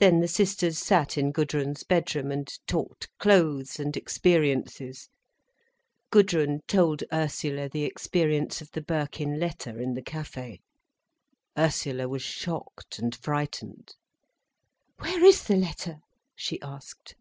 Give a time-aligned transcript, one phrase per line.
[0.00, 5.08] Then the sisters sat in Gudrun's bedroom, and talked clothes, and experiences.
[6.10, 10.58] Gudrun told Ursula the experience of the Birkin letter in the café.
[11.56, 13.94] Ursula was shocked and frightened.
[14.98, 16.00] "Where is the letter?"
[16.36, 17.14] she asked.